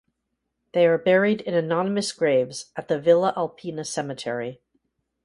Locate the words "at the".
2.75-2.99